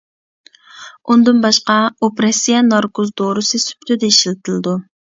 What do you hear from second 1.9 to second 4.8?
ئوپېراتسىيە ناركوز دورىسى سۈپىتىدە ئىشلىتىلىدۇ.